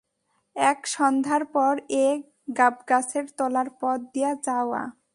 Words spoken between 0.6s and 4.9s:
এক সন্ধ্যার পর এ গাবগাছের তলার পথ দিয়া যাওয়া!